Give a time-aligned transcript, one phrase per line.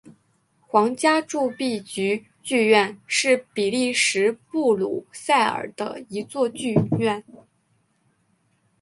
[0.61, 7.23] 皇家铸币局剧院是比利时布鲁塞尔的一座剧院。